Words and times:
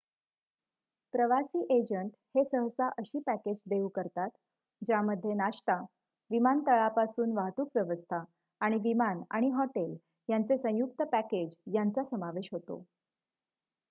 प्रवासी 1.13 1.59
एजंट 1.71 2.11
हे 2.35 2.43
सहसा 2.45 2.87
अशी 2.99 3.19
पॅकेज 3.27 3.57
देऊ 3.65 3.87
करतात 3.89 4.29
ज्यामध्ये 4.81 5.33
नाश्ता 5.35 5.75
विमानतळापासून 6.31 7.37
वाहतूक 7.37 7.69
व्यवस्था 7.75 8.23
आणि 8.61 8.77
विमान 8.83 9.21
आणि 9.31 9.49
हॉटेल 9.51 9.95
यांचे 10.29 10.57
संयुक्त 10.57 11.01
पॅकेज 11.11 11.55
यांचा 11.75 12.03
समावेश 12.05 12.49
होतो 12.51 12.83